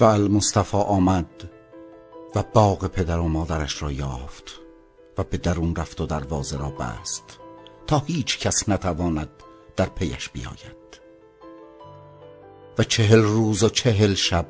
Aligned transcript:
و 0.00 0.04
المصطفى 0.04 0.76
آمد 0.76 1.50
و 2.34 2.42
باغ 2.42 2.86
پدر 2.86 3.18
و 3.18 3.28
مادرش 3.28 3.82
را 3.82 3.92
یافت 3.92 4.60
و 5.18 5.24
به 5.24 5.36
درون 5.36 5.76
رفت 5.76 6.00
و 6.00 6.06
دروازه 6.06 6.58
را 6.58 6.70
بست 6.70 7.38
تا 7.86 7.98
هیچ 7.98 8.38
کس 8.38 8.68
نتواند 8.68 9.28
در 9.76 9.86
پیش 9.86 10.28
بیاید. 10.28 11.00
و 12.78 12.84
چهل 12.84 13.22
روز 13.22 13.62
و 13.62 13.68
چهل 13.68 14.14
شب 14.14 14.46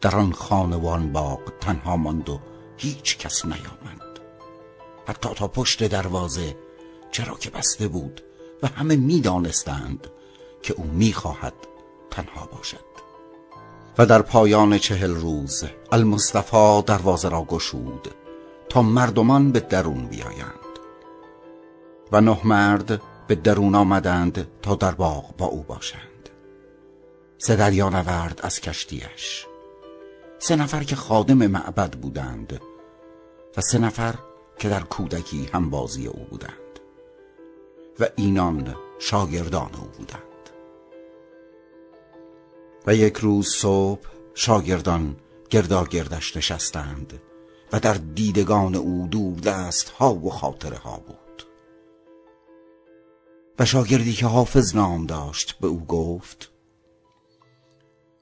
در 0.00 0.16
آن 0.16 0.32
خانه 0.32 0.76
و 0.76 0.86
آن 0.86 1.12
باغ 1.12 1.40
تنها 1.60 1.96
ماند 1.96 2.28
و 2.28 2.40
هیچ 2.76 3.18
کس 3.18 3.44
نیامد. 3.44 4.20
حتی 5.06 5.34
تا 5.34 5.48
پشت 5.48 5.84
دروازه 5.84 6.56
چرا 7.10 7.34
که 7.34 7.50
بسته 7.50 7.88
بود 7.88 8.22
و 8.62 8.66
همه 8.66 8.96
می‌دانستند 8.96 10.06
که 10.62 10.74
او 10.74 10.84
می‌خواهد 10.84 11.54
تنها 12.10 12.46
باشد. 12.46 13.07
و 13.98 14.06
در 14.06 14.22
پایان 14.22 14.78
چهل 14.78 15.14
روز 15.14 15.64
المصطفى 15.92 16.82
دروازه 16.86 17.28
را 17.28 17.42
گشود 17.42 18.08
تا 18.68 18.82
مردمان 18.82 19.52
به 19.52 19.60
درون 19.60 20.06
بیایند 20.06 20.68
و 22.12 22.20
نه 22.20 22.40
مرد 22.44 23.02
به 23.26 23.34
درون 23.34 23.74
آمدند 23.74 24.48
تا 24.62 24.74
در 24.74 24.92
باغ 24.92 25.36
با 25.36 25.46
او 25.46 25.62
باشند. 25.62 26.28
سه 27.38 27.56
دریا 27.56 27.88
نورد 27.88 28.40
از 28.42 28.60
کشتیش. 28.60 29.46
سه 30.38 30.56
نفر 30.56 30.82
که 30.82 30.96
خادم 30.96 31.46
معبد 31.46 31.90
بودند 31.90 32.60
و 33.56 33.60
سه 33.60 33.78
نفر 33.78 34.14
که 34.58 34.68
در 34.68 34.80
کودکی 34.80 35.48
هم 35.54 35.70
بازی 35.70 36.06
او 36.06 36.26
بودند 36.30 36.80
و 38.00 38.06
اینان 38.16 38.74
شاگردان 38.98 39.70
او 39.74 39.88
بودند. 39.98 40.27
و 42.88 42.94
یک 42.94 43.16
روز 43.16 43.48
صبح 43.48 44.00
شاگردان 44.34 45.16
گردا 45.50 45.84
گردش 45.84 46.36
نشستند 46.36 47.20
و 47.72 47.80
در 47.80 47.94
دیدگان 47.94 48.74
او 48.74 49.08
دور 49.10 49.40
دست 49.40 49.88
ها 49.88 50.14
و 50.14 50.30
خاطره 50.30 50.76
ها 50.78 50.96
بود. 50.96 51.46
و 53.58 53.64
شاگردی 53.64 54.12
که 54.12 54.26
حافظ 54.26 54.76
نام 54.76 55.06
داشت 55.06 55.58
به 55.60 55.66
او 55.66 55.86
گفت 55.86 56.52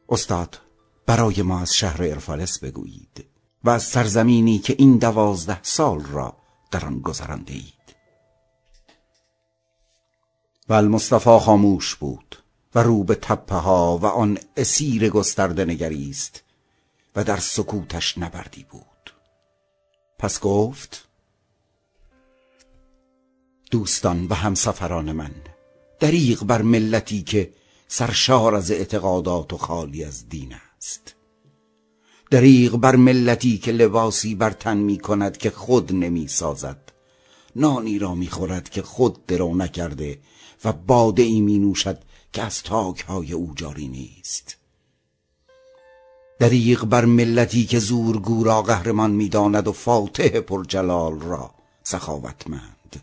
استاد 0.08 0.60
برای 1.06 1.42
ما 1.42 1.60
از 1.60 1.74
شهر 1.74 2.02
ارفالس 2.02 2.58
بگویید 2.58 3.26
و 3.64 3.70
از 3.70 3.82
سرزمینی 3.82 4.58
که 4.58 4.74
این 4.78 4.98
دوازده 4.98 5.62
سال 5.62 6.04
را 6.04 6.36
در 6.70 6.86
آن 6.86 7.00
گذرانده 7.00 7.52
اید. 7.52 7.96
و 10.68 10.72
المصطفى 10.72 11.38
خاموش 11.38 11.94
بود. 11.94 12.45
و 12.76 12.78
رو 12.78 13.04
به 13.04 13.14
تپه 13.14 13.54
ها 13.54 13.98
و 13.98 14.06
آن 14.06 14.38
اسیر 14.56 15.08
گسترده 15.08 15.64
نگریست 15.64 16.42
و 17.16 17.24
در 17.24 17.36
سکوتش 17.36 18.18
نبردی 18.18 18.66
بود. 18.70 19.14
پس 20.18 20.40
گفت 20.40 21.08
دوستان 23.70 24.26
و 24.26 24.34
همسفران 24.34 25.12
من 25.12 25.30
دریغ 26.00 26.44
بر 26.44 26.62
ملتی 26.62 27.22
که 27.22 27.52
سرشار 27.88 28.54
از 28.54 28.70
اعتقادات 28.70 29.52
و 29.52 29.56
خالی 29.56 30.04
از 30.04 30.28
دین 30.28 30.54
است. 30.78 31.14
دریغ 32.30 32.76
بر 32.76 32.96
ملتی 32.96 33.58
که 33.58 33.72
لباسی 33.72 34.34
بر 34.34 34.50
تن 34.50 34.76
می 34.76 34.98
کند 34.98 35.36
که 35.36 35.50
خود 35.50 35.92
نمی 35.92 36.28
سازد. 36.28 36.92
نانی 37.56 37.98
را 37.98 38.14
می 38.14 38.26
خورد 38.26 38.68
که 38.68 38.82
خود 38.82 39.26
درو 39.26 39.54
نکرده 39.54 40.18
و 40.64 40.72
باده 40.72 41.22
ای 41.22 41.40
می 41.40 41.58
نوشد 41.58 41.98
که 42.32 42.42
از 42.42 42.62
تاک 42.62 43.00
های 43.00 43.32
او 43.32 43.52
جاری 43.56 43.88
نیست. 43.88 44.56
دریغ 46.38 46.84
بر 46.84 47.04
ملتی 47.04 47.66
که 47.66 47.78
زورگو 47.78 48.44
را 48.44 48.62
قهرمان 48.62 49.10
می‌داند 49.10 49.68
و 49.68 49.72
فاتح 49.72 50.40
پرجلال 50.40 51.20
را 51.20 51.54
سخاوتمند. 51.82 53.02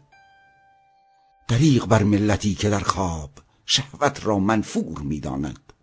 دریغ 1.47 1.85
بر 1.85 2.03
ملتی 2.03 2.55
که 2.55 2.69
در 2.69 2.79
خواب 2.79 3.31
شهوت 3.65 4.25
را 4.25 4.39
منفور 4.39 4.99
می‌داند 4.99 5.73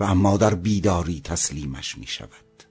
و 0.00 0.04
اما 0.04 0.36
در 0.36 0.54
بیداری 0.54 1.20
تسلیمش 1.24 1.98
می 1.98 2.06
شود 2.06 2.62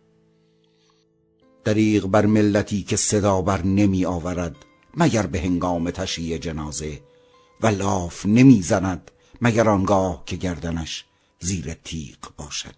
دریغ 1.63 2.07
بر 2.07 2.25
ملتی 2.25 2.83
که 2.83 2.95
صدا 2.95 3.41
بر 3.41 3.63
نمی 3.63 4.05
آورد 4.05 4.55
مگر 4.97 5.25
به 5.25 5.39
هنگام 5.39 5.91
تشییع 5.91 6.37
جنازه 6.37 7.01
و 7.61 7.67
لاف 7.67 8.25
نمی 8.25 8.61
زند 8.61 9.11
مگر 9.41 9.69
آنگاه 9.69 10.23
که 10.25 10.35
گردنش 10.35 11.05
زیر 11.39 11.73
تیغ 11.73 12.17
باشد. 12.37 12.75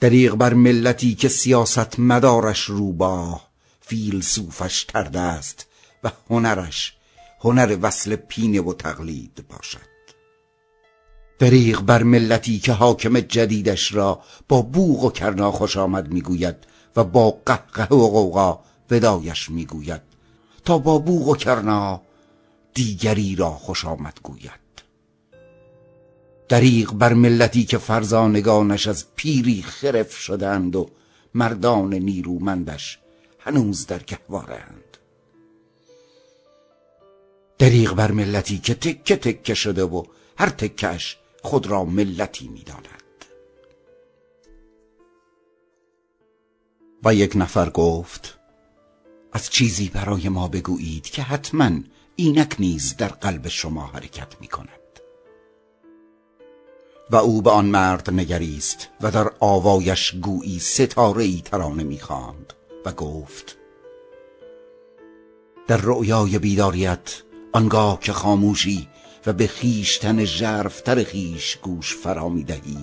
دریغ 0.00 0.34
بر 0.34 0.54
ملتی 0.54 1.14
که 1.14 1.28
سیاست 1.28 1.98
مدارش 1.98 2.60
روباه 2.60 3.48
فیلسوفش 3.80 4.84
کرده 4.84 5.20
است 5.20 5.66
و 6.04 6.10
هنرش 6.30 6.96
هنر 7.40 7.78
وصل 7.82 8.16
پینه 8.16 8.60
و 8.60 8.72
تقلید 8.72 9.44
باشد. 9.48 9.92
دریغ 11.38 11.80
بر 11.80 12.02
ملتی 12.02 12.58
که 12.58 12.72
حاکم 12.72 13.20
جدیدش 13.20 13.94
را 13.94 14.22
با 14.48 14.62
بوغ 14.62 15.04
و 15.04 15.10
کرنا 15.10 15.52
خوش 15.52 15.76
آمد 15.76 16.12
می‌گوید 16.12 16.56
و 16.96 17.04
با 17.04 17.30
قهقه 17.46 17.94
و 17.94 18.08
غوغا 18.08 18.60
ودایش 18.90 19.50
می‌گوید. 19.50 20.02
تا 20.64 20.78
با 20.78 20.98
بوغ 20.98 21.28
و 21.28 21.36
کرنا 21.36 22.02
دیگری 22.74 23.36
را 23.36 23.50
خوش 23.50 23.84
آمد 23.84 24.18
گوید. 24.22 24.62
دریغ 26.48 26.92
بر 26.94 27.12
ملتی 27.14 27.64
که 27.64 27.78
فرزانگانش 27.78 28.86
از 28.86 29.14
پیری 29.16 29.62
خرف 29.62 30.16
شدند 30.16 30.76
و 30.76 30.90
مردان 31.34 31.94
نیرومندش 31.94 32.98
هنوز 33.38 33.86
در 33.86 33.98
گهوارند 33.98 34.96
دریغ 37.58 37.94
بر 37.94 38.10
ملتی 38.10 38.58
که 38.58 38.74
تکه 38.74 39.16
تکه 39.16 39.54
شده 39.54 39.84
و 39.84 40.04
هر 40.38 40.48
تکش 40.48 41.18
خود 41.42 41.66
را 41.66 41.84
ملتی 41.84 42.48
می‌داند. 42.48 43.24
و 47.04 47.14
یک 47.14 47.32
نفر 47.36 47.70
گفت 47.70 48.38
از 49.32 49.50
چیزی 49.50 49.88
برای 49.88 50.28
ما 50.28 50.48
بگویید 50.48 51.04
که 51.04 51.22
حتما 51.22 51.70
اینک 52.16 52.56
نیز 52.58 52.96
در 52.96 53.08
قلب 53.08 53.48
شما 53.48 53.86
حرکت 53.86 54.40
می 54.40 54.48
کند 54.48 54.68
و 57.10 57.16
او 57.16 57.42
به 57.42 57.50
آن 57.50 57.64
مرد 57.64 58.10
نگریست 58.10 58.88
و 59.00 59.10
در 59.10 59.30
آوایش 59.40 60.14
گویی 60.14 60.58
ستاره 60.58 61.24
ای 61.24 61.42
ترانه 61.44 61.84
می‌خواند 61.84 62.52
و 62.84 62.92
گفت 62.92 63.58
در 65.66 65.76
رؤیای 65.82 66.38
بیداریت 66.38 67.22
آنگاه 67.52 68.00
که 68.00 68.12
خاموشی 68.12 68.88
و 69.26 69.32
به 69.32 69.46
خیشتن 69.46 70.24
ژرفتر 70.24 71.04
خیش 71.04 71.56
گوش 71.56 71.96
فرا 71.96 72.28
می‌دهی 72.28 72.78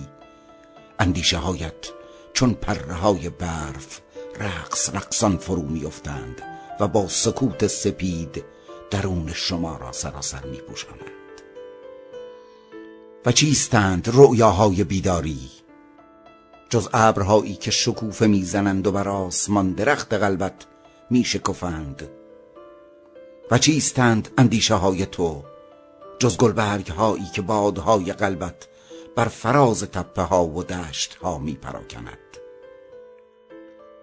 اندیشه 0.98 1.36
هایت 1.36 1.90
چون 2.32 2.54
پره 2.54 2.94
های 2.94 3.28
برف 3.30 4.00
رقص 4.40 4.90
رقصان 4.94 5.36
فرو 5.36 5.62
میافتند 5.62 6.42
و 6.80 6.88
با 6.88 7.08
سکوت 7.08 7.66
سپید 7.66 8.44
درون 8.90 9.32
شما 9.34 9.76
را 9.76 9.92
سراسر 9.92 10.44
می 10.44 10.56
پوشاند 10.56 11.10
و 13.26 13.32
چیستند 13.32 14.10
رؤیاهای 14.12 14.84
بیداری؟ 14.84 15.50
جز 16.68 16.88
ابرهایی 16.92 17.54
که 17.54 17.70
شکوفه 17.70 18.26
می‌زنند 18.26 18.86
و 18.86 18.92
بر 18.92 19.08
آسمان 19.08 19.72
درخت 19.72 20.14
قلبت 20.14 20.66
می 21.10 21.24
شکفند 21.24 22.08
و 23.50 23.58
چیستند 23.58 24.28
اندیشه 24.38 24.74
های 24.74 25.06
تو؟ 25.06 25.42
جز 26.18 26.36
گلبرگ 26.36 26.90
هایی 26.90 27.26
که 27.34 27.42
بادهای 27.42 28.12
قلبت 28.12 28.68
بر 29.16 29.24
فراز 29.24 29.82
تپه 29.82 30.22
ها 30.22 30.46
و 30.46 30.64
دشت 30.64 31.14
ها 31.14 31.38
می 31.38 31.54
پراکند 31.54 32.18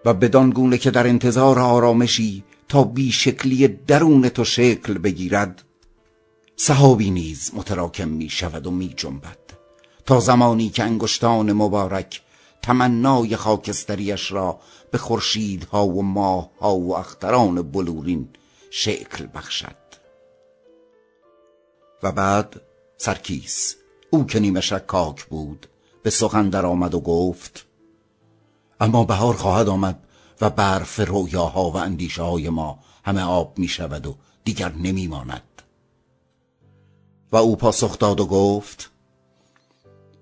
و 0.06 0.14
بدان 0.14 0.50
گونه 0.50 0.78
که 0.78 0.92
در 0.92 1.08
انتظار 1.08 1.60
آرامشی 1.60 2.44
تا 2.70 2.84
بی 2.84 3.12
شکلی 3.12 3.68
درون 3.68 4.30
تو 4.30 4.44
شکل 4.44 4.98
بگیرد 4.98 5.64
صحابی 6.56 7.10
نیز 7.10 7.52
متراکم 7.54 8.08
می 8.08 8.30
شود 8.30 8.68
و 8.68 8.72
می 8.72 8.94
جنبد 8.98 9.38
تا 10.06 10.20
زمانی 10.20 10.70
که 10.70 10.84
انگشتان 10.84 11.54
مبارک 11.54 12.22
تمنای 12.62 13.36
خاکستریش 13.36 14.32
را 14.32 14.60
به 14.92 14.98
خورشیدها 14.98 15.88
و 15.88 16.04
ماهها 16.04 16.76
و 16.76 16.96
اختران 16.98 17.62
بلورین 17.62 18.30
شکل 18.72 19.28
بخشد. 19.34 19.88
و 22.04 22.12
بعد 22.12 22.62
سرکیس 22.98 23.76
او 24.10 24.26
که 24.26 24.40
نیمه 24.40 24.62
شکاک 24.62 25.26
بود 25.26 25.68
به 26.04 26.10
سخن 26.10 26.50
در 26.50 26.66
آمد 26.66 26.94
و 26.94 27.00
گفت 27.00 27.66
اما 28.80 29.04
بهار 29.04 29.34
خواهد 29.34 29.70
آمد. 29.70 30.07
و 30.42 30.50
برف 30.50 31.00
رویاها 31.00 31.70
و 31.70 31.78
اندیشه 31.78 32.24
های 32.24 32.50
ما 32.50 32.80
همه 33.06 33.22
آب 33.22 33.58
می 33.58 33.68
شود 33.68 34.08
و 34.08 34.16
دیگر 34.44 34.72
نمی 34.74 35.08
ماند 35.08 35.62
و 37.32 37.36
او 37.38 37.56
پاسخ 37.56 38.00
داد 38.00 38.20
و 38.20 38.26
گفت 38.26 38.92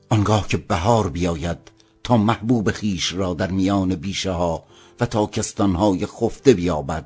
آنگاه 0.10 0.48
که 0.48 0.58
بهار 0.58 1.10
بیاید 1.10 1.72
تا 2.04 2.18
محبوب 2.18 2.72
خیش 2.72 3.14
را 3.14 3.34
در 3.34 3.52
میان 3.52 3.96
بیشه 3.96 4.32
ها 4.32 4.64
و 5.00 5.06
تاکستان 5.06 5.76
های 5.76 6.06
خفته 6.06 6.54
بیابد 6.54 7.06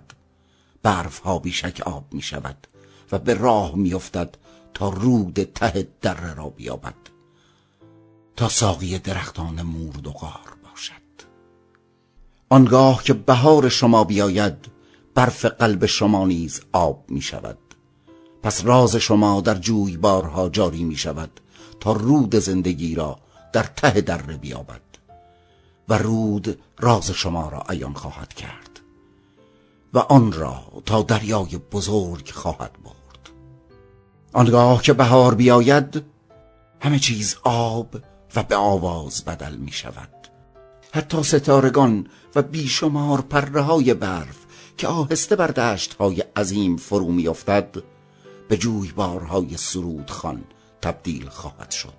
برف 0.83 1.19
ها 1.19 1.39
بیشک 1.39 1.81
آب 1.85 2.05
می 2.11 2.21
شود 2.21 2.67
و 3.11 3.19
به 3.19 3.33
راه 3.33 3.75
می 3.75 3.93
افتد 3.93 4.37
تا 4.73 4.89
رود 4.89 5.43
ته 5.43 5.87
دره 6.01 6.33
را 6.33 6.49
بیابد 6.49 6.95
تا 8.35 8.49
ساقی 8.49 8.99
درختان 8.99 9.61
مورد 9.61 10.07
و 10.07 10.11
غار. 10.11 10.58
آنگاه 12.49 13.03
که 13.03 13.13
بهار 13.13 13.69
شما 13.69 14.03
بیاید 14.03 14.55
برف 15.15 15.45
قلب 15.45 15.85
شما 15.85 16.25
نیز 16.25 16.61
آب 16.71 17.03
می 17.07 17.21
شود 17.21 17.57
پس 18.43 18.65
راز 18.65 18.95
شما 18.95 19.41
در 19.41 19.55
جویبارها 19.55 20.49
جاری 20.49 20.83
می 20.83 20.95
شود 20.95 21.39
تا 21.79 21.91
رود 21.91 22.35
زندگی 22.35 22.95
را 22.95 23.19
در 23.53 23.63
ته 23.63 24.01
دره 24.01 24.37
بیابد. 24.37 24.81
و 25.89 25.93
رود 25.97 26.59
راز 26.79 27.11
شما 27.11 27.49
را 27.49 27.63
عیان 27.69 27.93
خواهد 27.93 28.33
کرد. 28.33 28.79
و 29.93 29.99
آن 29.99 30.31
را 30.31 30.63
تا 30.85 31.01
دریای 31.01 31.57
بزرگ 31.71 32.31
خواهد 32.31 32.71
برد. 32.83 33.29
آنگاه 34.33 34.81
که 34.81 34.93
بهار 34.93 35.35
بیاید 35.35 36.03
همه 36.81 36.99
چیز 36.99 37.35
آب 37.43 37.95
و 38.35 38.43
به 38.43 38.55
آواز 38.55 39.25
بدل 39.25 39.55
می 39.55 39.71
شود 39.71 40.18
حتی 40.91 41.23
ستارگان 41.23 42.07
و 42.35 42.41
بیشمار 42.41 43.21
پره 43.21 43.61
های 43.61 43.93
برف 43.93 44.37
که 44.77 44.87
آهسته 44.87 45.35
بر 45.35 45.47
دشت 45.47 45.93
های 45.93 46.23
عظیم 46.35 46.77
فرو 46.77 47.11
می 47.11 47.27
افتد 47.27 47.83
به 48.49 48.57
جویبارهای 48.57 49.57
سرود 49.57 50.09
خان 50.09 50.43
تبدیل 50.81 51.29
خواهد 51.29 51.71
شد. 51.71 51.93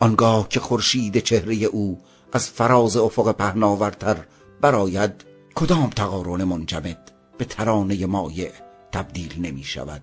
آنگاه 0.00 0.48
که 0.48 0.60
خورشید 0.60 1.18
چهره 1.18 1.54
او 1.54 2.00
از 2.32 2.48
فراز 2.48 2.96
افق 2.96 3.32
پهناورتر 3.32 4.24
براید 4.60 5.24
کدام 5.54 5.90
تقارن 5.90 6.44
منجمد 6.44 7.12
به 7.38 7.44
ترانه 7.44 8.06
مایع 8.06 8.52
تبدیل 8.92 9.40
نمی 9.46 9.64
شود؟ 9.64 10.02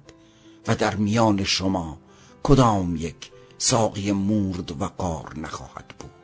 و 0.68 0.76
در 0.76 0.96
میان 0.96 1.44
شما 1.44 2.00
کدام 2.44 2.96
یک 2.96 3.32
ساقی 3.58 4.12
مورد 4.12 4.82
و 4.82 4.86
قار 4.86 5.40
نخواهد 5.40 5.88
بود؟ 6.00 6.21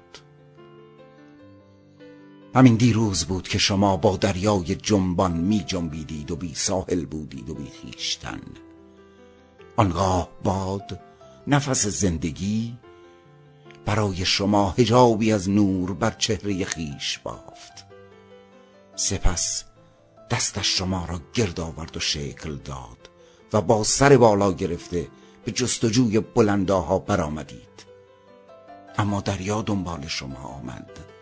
همین 2.58 2.76
دیروز 2.76 3.26
بود 3.26 3.48
که 3.48 3.58
شما 3.58 3.98
با 3.98 4.18
دریای 4.18 4.76
جنبان 4.76 5.32
می 5.32 5.64
جنبیدید 5.68 6.32
و 6.32 6.36
بی 6.36 6.56
ساحل 6.56 7.06
بودید 7.06 7.50
و 7.50 7.54
بی 7.54 7.68
خیشتن 7.82 8.42
آنگاه 9.76 10.30
باد 10.44 11.00
نفس 11.48 11.88
زندگی 11.88 12.78
برای 13.86 14.26
شما 14.26 14.76
هجابی 14.78 15.32
از 15.32 15.50
نور 15.50 15.94
بر 15.94 16.12
چهره 16.12 16.66
خیش 16.66 17.20
بافت. 17.24 17.86
سپس 18.96 19.64
دستش 20.32 20.78
شما 20.78 21.06
را 21.06 21.22
گرد 21.34 21.60
آورد 21.60 21.98
و 21.98 22.00
شکل 22.00 22.56
داد 22.56 23.10
و 23.54 23.62
با 23.62 23.84
سر 23.84 24.18
بالا 24.18 24.54
گرفته 24.54 25.08
به 25.46 25.52
جستجوی 25.52 26.20
بلنداها 26.20 27.00
برآمدید. 27.00 27.86
اما 28.98 29.22
دریا 29.22 29.62
دنبال 29.62 30.08
شما 30.08 30.40
آمد. 30.40 31.17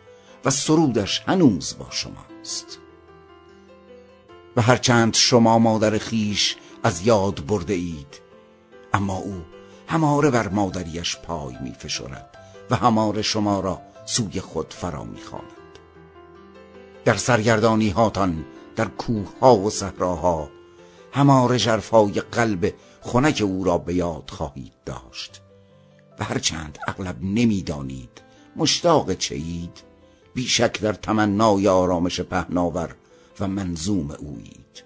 و 0.46 0.50
سرودش 0.50 1.24
هنوز 1.28 1.76
با 1.80 1.88
شماست 1.90 2.80
و 4.56 4.62
هرچند 4.62 5.14
شما 5.14 5.60
مادر 5.60 5.98
خیش 5.98 6.56
از 6.84 7.08
یاد 7.08 7.46
برده 7.46 7.74
اید 7.74 8.22
اما 8.94 9.16
او 9.16 9.46
هماره 9.88 10.30
بر 10.30 10.48
مادریش 10.48 11.18
پای 11.18 11.56
می 11.64 11.74
فشرد 11.74 12.38
و 12.70 12.76
هماره 12.76 13.22
شما 13.22 13.60
را 13.60 13.82
سوی 14.06 14.40
خود 14.42 14.74
فرا 14.74 15.04
می 15.04 15.22
خواند. 15.22 15.46
در 17.06 17.16
سرگردانی 17.16 17.90
هاتان 17.90 18.46
در 18.76 18.86
کوه 18.86 19.28
ها 19.42 19.58
و 19.58 19.70
صحراها 19.70 20.50
هماره 21.12 21.58
جرفای 21.58 22.22
قلب 22.22 22.74
خنک 23.02 23.42
او 23.46 23.64
را 23.64 23.78
به 23.78 23.94
یاد 23.94 24.30
خواهید 24.30 24.74
داشت 24.86 25.42
و 26.20 26.24
هرچند 26.24 26.78
اغلب 26.88 27.16
نمی‌دانید 27.22 28.22
مشتاق 28.56 29.14
چهید 29.14 29.95
بیشک 30.36 30.82
در 30.82 30.94
تمنای 30.94 31.68
آرامش 31.68 32.22
پهناور 32.22 32.96
و 33.40 33.48
منظوم 33.48 34.12
اویید 34.12 34.84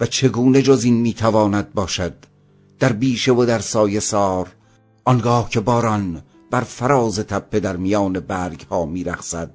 و 0.00 0.06
چگونه 0.06 0.62
جز 0.62 0.84
این 0.84 0.94
می‌تواند 0.94 1.72
باشد 1.74 2.14
در 2.78 2.92
بیشه 2.92 3.32
و 3.32 3.44
در 3.44 3.58
سایه 3.58 4.00
سار 4.00 4.48
آنگاه 5.04 5.50
که 5.50 5.60
باران 5.60 6.22
بر 6.50 6.60
فراز 6.60 7.18
تپه 7.18 7.60
در 7.60 7.76
میان 7.76 8.12
برگ 8.20 8.66
ها 8.70 8.86
میرخصد 8.86 9.50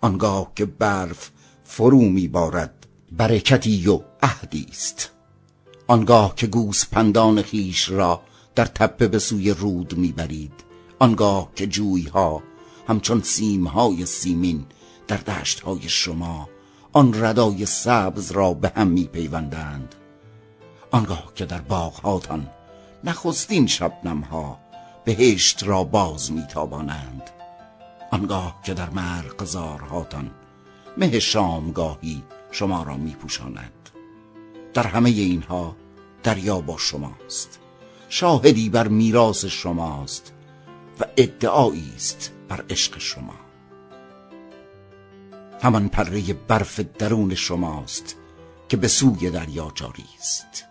آنگاه 0.00 0.52
که 0.56 0.64
برف 0.64 1.30
فرو 1.64 2.00
میبارد 2.00 2.86
برکتی 3.12 3.88
و 3.88 4.00
عهدی 4.22 4.66
است. 4.70 5.10
آنگاه 5.86 6.34
که 6.34 6.46
گوس 6.46 6.86
پندان 6.86 7.42
خیش 7.42 7.88
را 7.90 8.20
در 8.54 8.64
تپه 8.64 9.08
به 9.08 9.18
سوی 9.18 9.50
رود 9.50 9.98
می‌برید 9.98 10.52
آنگاه 10.98 11.48
که 11.54 11.66
جوی 11.66 12.02
ها 12.02 12.42
همچون 12.88 13.22
سیم 13.22 13.66
های 13.66 14.06
سیمین 14.06 14.66
در 15.08 15.16
دشت 15.16 15.60
های 15.60 15.88
شما 15.88 16.48
آن 16.92 17.24
ردای 17.24 17.66
سبز 17.66 18.32
را 18.32 18.54
به 18.54 18.72
هم 18.76 18.86
میپیوندند. 18.86 19.94
آنگاه 20.90 21.32
که 21.34 21.44
در 21.44 21.60
باغ 21.60 21.94
هاتان 21.94 22.50
نخستین 23.04 23.66
شبنم 23.66 24.20
ها 24.20 24.58
بهشت 25.04 25.64
را 25.64 25.84
باز 25.84 26.32
میتابانند. 26.32 27.30
آنگاه 28.10 28.60
که 28.64 28.74
در 28.74 28.90
مرغزارهاتان 28.90 30.30
مه 30.96 31.18
شامگاهی 31.18 32.22
شما 32.50 32.82
را 32.82 32.96
میپوشاند. 32.96 33.90
در 34.74 34.86
همه 34.86 35.10
اینها 35.10 35.76
دریا 36.22 36.60
با 36.60 36.78
شماست. 36.78 37.58
شاهدی 38.08 38.68
بر 38.68 38.88
میراث 38.88 39.44
شماست 39.44 40.32
و 41.00 41.04
ادعایی 41.16 41.92
است 41.96 42.32
بر 42.48 42.64
عشق 42.70 42.98
شما. 42.98 43.34
همان 45.62 45.88
پره 45.88 46.32
برف 46.32 46.80
درون 46.80 47.34
شماست 47.34 48.16
که 48.68 48.76
به 48.76 48.88
سوی 48.88 49.30
دریا 49.30 49.72
جاری 49.74 50.04
است. 50.18 50.65